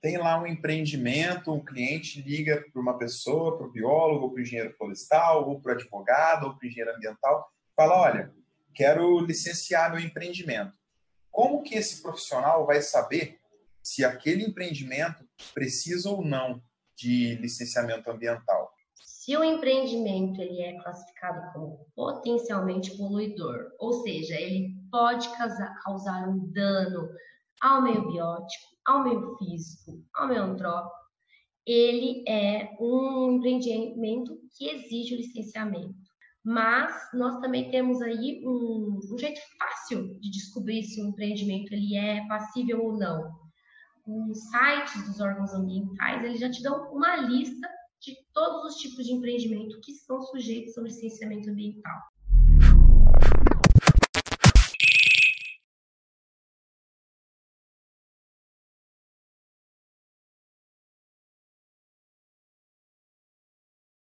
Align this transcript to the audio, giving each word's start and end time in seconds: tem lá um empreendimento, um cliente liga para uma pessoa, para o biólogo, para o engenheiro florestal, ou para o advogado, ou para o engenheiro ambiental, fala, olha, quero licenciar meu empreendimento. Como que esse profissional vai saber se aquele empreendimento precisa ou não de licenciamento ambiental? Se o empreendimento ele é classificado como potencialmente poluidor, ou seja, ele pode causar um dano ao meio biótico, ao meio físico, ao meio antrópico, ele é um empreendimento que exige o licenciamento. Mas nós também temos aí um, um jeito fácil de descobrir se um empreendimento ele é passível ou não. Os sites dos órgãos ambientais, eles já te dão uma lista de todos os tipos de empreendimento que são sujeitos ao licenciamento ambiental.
tem 0.00 0.16
lá 0.16 0.40
um 0.40 0.46
empreendimento, 0.46 1.52
um 1.52 1.64
cliente 1.64 2.22
liga 2.22 2.64
para 2.72 2.80
uma 2.80 2.96
pessoa, 2.96 3.56
para 3.56 3.66
o 3.66 3.70
biólogo, 3.70 4.30
para 4.30 4.38
o 4.38 4.42
engenheiro 4.42 4.74
florestal, 4.76 5.48
ou 5.48 5.60
para 5.60 5.72
o 5.72 5.74
advogado, 5.74 6.46
ou 6.46 6.56
para 6.56 6.64
o 6.64 6.68
engenheiro 6.68 6.96
ambiental, 6.96 7.50
fala, 7.76 8.00
olha, 8.00 8.34
quero 8.74 9.20
licenciar 9.20 9.90
meu 9.90 10.00
empreendimento. 10.00 10.72
Como 11.30 11.62
que 11.62 11.74
esse 11.74 12.02
profissional 12.02 12.66
vai 12.66 12.80
saber 12.80 13.38
se 13.82 14.04
aquele 14.04 14.44
empreendimento 14.44 15.24
precisa 15.54 16.08
ou 16.10 16.24
não 16.24 16.62
de 16.96 17.36
licenciamento 17.36 18.10
ambiental? 18.10 18.72
Se 18.94 19.36
o 19.36 19.44
empreendimento 19.44 20.40
ele 20.40 20.62
é 20.62 20.80
classificado 20.82 21.52
como 21.52 21.86
potencialmente 21.94 22.96
poluidor, 22.96 23.70
ou 23.78 24.02
seja, 24.02 24.34
ele 24.34 24.74
pode 24.90 25.28
causar 25.84 26.28
um 26.28 26.50
dano 26.52 27.08
ao 27.60 27.82
meio 27.82 28.10
biótico, 28.10 28.69
ao 28.86 29.04
meio 29.04 29.36
físico, 29.36 30.04
ao 30.14 30.28
meio 30.28 30.42
antrópico, 30.42 31.00
ele 31.66 32.24
é 32.26 32.76
um 32.80 33.36
empreendimento 33.36 34.38
que 34.56 34.68
exige 34.68 35.14
o 35.14 35.18
licenciamento. 35.18 35.94
Mas 36.42 36.92
nós 37.12 37.38
também 37.40 37.70
temos 37.70 38.00
aí 38.00 38.42
um, 38.44 38.98
um 39.12 39.18
jeito 39.18 39.40
fácil 39.58 40.18
de 40.20 40.30
descobrir 40.30 40.82
se 40.82 41.02
um 41.02 41.08
empreendimento 41.08 41.72
ele 41.72 41.96
é 41.96 42.26
passível 42.26 42.82
ou 42.82 42.98
não. 42.98 43.30
Os 44.06 44.38
sites 44.50 45.06
dos 45.06 45.20
órgãos 45.20 45.52
ambientais, 45.52 46.24
eles 46.24 46.40
já 46.40 46.50
te 46.50 46.62
dão 46.62 46.90
uma 46.92 47.16
lista 47.16 47.68
de 48.00 48.16
todos 48.32 48.74
os 48.74 48.80
tipos 48.80 49.04
de 49.04 49.12
empreendimento 49.12 49.78
que 49.82 49.92
são 49.92 50.22
sujeitos 50.22 50.76
ao 50.78 50.84
licenciamento 50.84 51.50
ambiental. 51.50 52.00